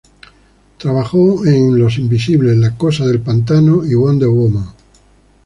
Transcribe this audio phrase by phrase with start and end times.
[0.79, 4.65] Trabajó en "Los Invisibles", "La Cosa del Pantano" y "Wonder Woman".